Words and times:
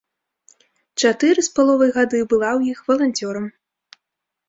Чатыры 1.03 1.45
з 1.49 1.53
паловай 1.61 1.91
гады 1.99 2.25
была 2.35 2.51
ў 2.59 2.75
іх 2.75 2.79
валанцёрам. 2.91 3.45